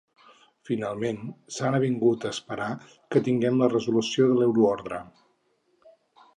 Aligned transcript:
Finalment 0.69 1.19
s’han 1.57 1.77
avingut 1.81 2.25
a 2.29 2.33
esperar 2.37 2.71
que 2.93 3.23
tinguem 3.29 3.63
la 3.63 3.71
resolució 3.77 4.29
de 4.33 4.41
l’euroordre. 4.41 5.05